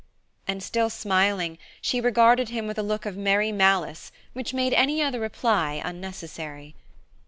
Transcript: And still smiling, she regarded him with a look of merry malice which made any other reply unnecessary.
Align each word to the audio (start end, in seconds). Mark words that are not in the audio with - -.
And 0.47 0.63
still 0.63 0.89
smiling, 0.89 1.59
she 1.79 2.01
regarded 2.01 2.49
him 2.49 2.65
with 2.65 2.79
a 2.79 2.81
look 2.81 3.05
of 3.05 3.15
merry 3.15 3.51
malice 3.51 4.11
which 4.33 4.51
made 4.51 4.73
any 4.73 4.99
other 4.99 5.19
reply 5.19 5.79
unnecessary. 5.85 6.73